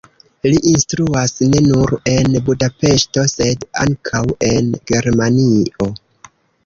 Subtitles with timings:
[0.45, 5.89] Li instruas ne nur en Budapeŝto, sed ankaŭ en Germanio.